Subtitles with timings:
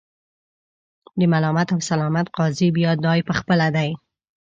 [1.19, 3.89] د ملامت او سلامت قاضي بیا دای په خپله دی.